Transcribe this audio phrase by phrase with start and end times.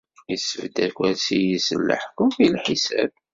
[0.35, 3.11] Isbedd akersi-is n leḥkem i lḥisab.